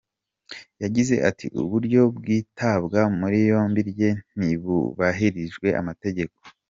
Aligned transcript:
Yagize 0.83 1.15
ati: 1.29 1.45
"Uburyo 1.61 2.01
bw'itabwa 2.17 2.99
muri 3.19 3.37
yombi 3.49 3.81
rye 3.91 4.09
ntibwubahirije 4.37 5.67
amategeko. 5.81 6.35